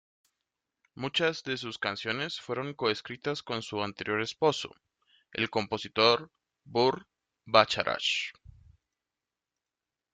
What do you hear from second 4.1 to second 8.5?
esposo, el compositor Burt Bacharach.